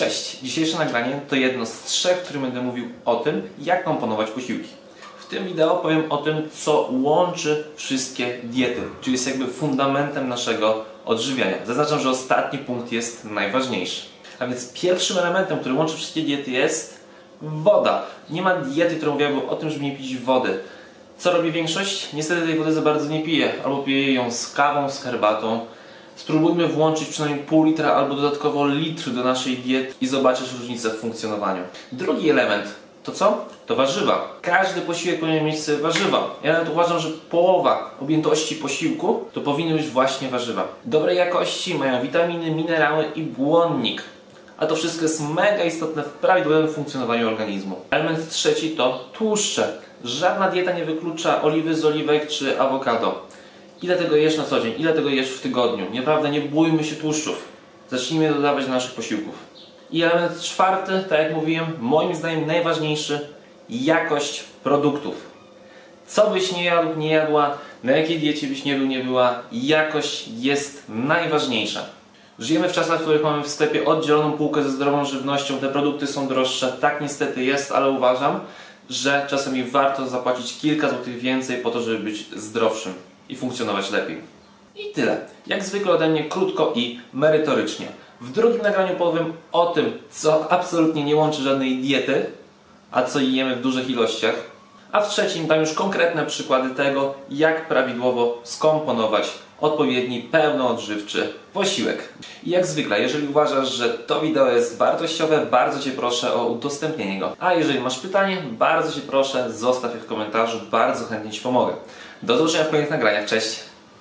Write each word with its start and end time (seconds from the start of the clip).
Cześć! 0.00 0.36
Dzisiejsze 0.42 0.78
nagranie 0.78 1.20
to 1.28 1.36
jedno 1.36 1.66
z 1.66 1.82
trzech, 1.82 2.16
w 2.16 2.22
którym 2.22 2.42
będę 2.42 2.62
mówił 2.62 2.88
o 3.04 3.16
tym, 3.16 3.48
jak 3.58 3.84
komponować 3.84 4.30
posiłki. 4.30 4.68
W 5.18 5.26
tym 5.26 5.44
wideo 5.44 5.76
powiem 5.76 6.12
o 6.12 6.16
tym, 6.16 6.48
co 6.54 6.88
łączy 7.02 7.64
wszystkie 7.76 8.38
diety, 8.44 8.80
czyli 9.00 9.12
jest 9.12 9.26
jakby 9.26 9.46
fundamentem 9.46 10.28
naszego 10.28 10.84
odżywiania. 11.04 11.66
Zaznaczam, 11.66 12.00
że 12.00 12.10
ostatni 12.10 12.58
punkt 12.58 12.92
jest 12.92 13.24
najważniejszy. 13.24 14.02
A 14.38 14.46
więc 14.46 14.72
pierwszym 14.72 15.18
elementem, 15.18 15.58
który 15.58 15.74
łączy 15.74 15.96
wszystkie 15.96 16.22
diety 16.22 16.50
jest 16.50 17.00
woda. 17.42 18.02
Nie 18.30 18.42
ma 18.42 18.56
diety, 18.56 18.96
która 18.96 19.12
mówiłaby 19.12 19.46
o 19.46 19.56
tym, 19.56 19.70
żeby 19.70 19.84
nie 19.84 19.96
pić 19.96 20.16
wody. 20.16 20.58
Co 21.18 21.32
robi 21.32 21.52
większość? 21.52 22.12
Niestety 22.12 22.46
tej 22.46 22.58
wody 22.58 22.72
za 22.72 22.82
bardzo 22.82 23.08
nie 23.08 23.22
pije. 23.22 23.52
Albo 23.64 23.82
pije 23.82 24.14
ją 24.14 24.30
z 24.30 24.52
kawą, 24.52 24.90
z 24.90 25.02
herbatą. 25.02 25.66
Spróbujmy 26.20 26.68
włączyć 26.68 27.08
przynajmniej 27.08 27.44
pół 27.44 27.64
litra 27.64 27.92
albo 27.92 28.14
dodatkowo 28.14 28.66
litr 28.66 29.10
do 29.10 29.24
naszej 29.24 29.56
diety 29.56 29.94
i 30.00 30.06
zobaczysz 30.06 30.52
różnicę 30.52 30.90
w 30.90 30.96
funkcjonowaniu. 30.96 31.62
Drugi 31.92 32.30
element 32.30 32.74
to 33.02 33.12
co? 33.12 33.44
To 33.66 33.76
warzywa. 33.76 34.36
Każdy 34.42 34.80
posiłek 34.80 35.20
powinien 35.20 35.44
mieć 35.44 35.62
sobie 35.62 35.78
warzywa. 35.78 36.34
Ja 36.42 36.52
nawet 36.52 36.68
uważam, 36.68 36.98
że 36.98 37.08
połowa 37.30 37.94
objętości 38.02 38.56
posiłku 38.56 39.24
to 39.32 39.40
powinny 39.40 39.74
być 39.74 39.86
właśnie 39.86 40.28
warzywa. 40.28 40.68
Dobrej 40.84 41.16
jakości 41.16 41.74
mają 41.74 42.02
witaminy, 42.02 42.50
minerały 42.50 43.04
i 43.14 43.22
błonnik. 43.22 44.02
A 44.58 44.66
to 44.66 44.76
wszystko 44.76 45.02
jest 45.02 45.28
mega 45.34 45.64
istotne 45.64 46.02
w 46.02 46.08
prawidłowym 46.08 46.68
funkcjonowaniu 46.68 47.28
organizmu. 47.28 47.76
Element 47.90 48.28
trzeci 48.28 48.70
to 48.70 49.04
tłuszcze. 49.12 49.78
Żadna 50.04 50.48
dieta 50.48 50.72
nie 50.72 50.84
wyklucza 50.84 51.42
oliwy 51.42 51.74
z 51.74 51.84
oliwek 51.84 52.28
czy 52.28 52.60
awokado. 52.60 53.30
Ile 53.82 53.96
tego 53.96 54.16
jesz 54.16 54.36
na 54.36 54.44
co 54.44 54.60
dzień? 54.60 54.74
Ile 54.78 54.92
tego 54.92 55.08
jesz 55.08 55.30
w 55.30 55.40
tygodniu? 55.40 55.86
Naprawdę 55.94 56.30
nie 56.30 56.40
bójmy 56.40 56.84
się 56.84 56.96
tłuszczów. 56.96 57.48
Zacznijmy 57.90 58.34
dodawać 58.34 58.64
do 58.64 58.70
naszych 58.70 58.94
posiłków. 58.94 59.34
I 59.90 60.02
element 60.02 60.40
czwarty, 60.40 61.04
tak 61.08 61.18
jak 61.18 61.34
mówiłem, 61.34 61.66
moim 61.80 62.14
zdaniem 62.14 62.46
najważniejszy, 62.46 63.28
jakość 63.68 64.44
produktów. 64.64 65.14
Co 66.06 66.30
byś 66.30 66.52
nie 66.52 66.64
jadł, 66.64 66.98
nie 66.98 67.10
jadła, 67.10 67.58
na 67.84 67.92
jakiej 67.92 68.18
diecie 68.18 68.46
byś 68.46 68.64
nie 68.64 68.76
był, 68.76 68.86
nie 68.86 69.04
była, 69.04 69.42
jakość 69.52 70.28
jest 70.38 70.84
najważniejsza. 70.88 71.84
Żyjemy 72.38 72.68
w 72.68 72.72
czasach, 72.72 72.98
w 72.98 73.02
których 73.02 73.22
mamy 73.22 73.42
w 73.42 73.48
sklepie 73.48 73.84
oddzieloną 73.84 74.32
półkę 74.32 74.62
ze 74.62 74.70
zdrową 74.70 75.04
żywnością, 75.04 75.58
te 75.58 75.68
produkty 75.68 76.06
są 76.06 76.28
droższe, 76.28 76.72
tak 76.80 77.00
niestety 77.00 77.44
jest, 77.44 77.72
ale 77.72 77.90
uważam, 77.90 78.40
że 78.90 79.26
czasami 79.30 79.64
warto 79.64 80.08
zapłacić 80.08 80.58
kilka 80.58 80.88
złotych 80.88 81.20
więcej 81.20 81.58
po 81.58 81.70
to, 81.70 81.80
żeby 81.80 81.98
być 81.98 82.26
zdrowszym 82.36 83.09
i 83.30 83.36
funkcjonować 83.36 83.90
lepiej. 83.90 84.18
I 84.76 84.92
tyle. 84.92 85.20
Jak 85.46 85.64
zwykle 85.64 85.92
ode 85.92 86.08
mnie 86.08 86.24
krótko 86.24 86.72
i 86.76 87.00
merytorycznie. 87.12 87.86
W 88.20 88.32
drugim 88.32 88.62
nagraniu 88.62 88.96
powiem 88.96 89.32
o 89.52 89.66
tym, 89.66 89.98
co 90.10 90.52
absolutnie 90.52 91.04
nie 91.04 91.16
łączy 91.16 91.42
żadnej 91.42 91.76
diety, 91.76 92.26
a 92.90 93.02
co 93.02 93.20
jemy 93.20 93.56
w 93.56 93.62
dużych 93.62 93.90
ilościach. 93.90 94.34
A 94.92 95.00
w 95.00 95.08
trzecim 95.08 95.46
dam 95.46 95.60
już 95.60 95.72
konkretne 95.72 96.26
przykłady 96.26 96.74
tego, 96.74 97.14
jak 97.30 97.68
prawidłowo 97.68 98.40
skomponować 98.44 99.28
odpowiedni 99.60 100.20
pełnoodżywczy 100.20 101.32
posiłek. 101.52 102.08
I 102.44 102.50
jak 102.50 102.66
zwykle, 102.66 103.00
jeżeli 103.00 103.28
uważasz, 103.28 103.68
że 103.68 103.88
to 103.88 104.20
wideo 104.20 104.50
jest 104.50 104.78
wartościowe, 104.78 105.46
bardzo 105.50 105.80
Cię 105.80 105.90
proszę 105.90 106.34
o 106.34 106.46
udostępnienie 106.46 107.18
go. 107.18 107.36
A 107.38 107.54
jeżeli 107.54 107.80
masz 107.80 107.98
pytanie, 107.98 108.36
bardzo 108.52 108.92
Cię 108.92 109.00
proszę, 109.00 109.52
zostaw 109.52 109.94
je 109.94 110.00
w 110.00 110.06
komentarzu, 110.06 110.60
bardzo 110.70 111.04
chętnie 111.04 111.30
Ci 111.30 111.40
pomogę. 111.40 111.72
Do 112.22 112.36
zobaczenia 112.36 112.64
w 112.64 112.66
kolejnych 112.66 112.90
nagraniach, 112.90 113.26
cześć! 113.26 113.69